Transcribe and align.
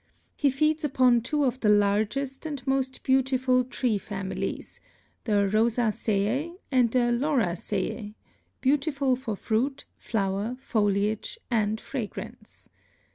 He 0.35 0.49
feeds 0.49 0.83
upon 0.83 1.21
two 1.21 1.43
of 1.43 1.59
the 1.59 1.69
largest 1.69 2.47
and 2.47 2.65
most 2.65 3.03
beautiful 3.03 3.63
tree 3.63 3.99
families 3.99 4.79
the 5.25 5.33
Rosaceæ 5.47 6.55
and 6.71 6.89
the 6.89 7.11
Lauraceæ 7.13 8.15
beautiful 8.61 9.15
for 9.15 9.35
fruit, 9.35 9.85
flower, 9.97 10.55
foliage 10.59 11.37
and 11.51 11.79
fragrance. 11.79 12.67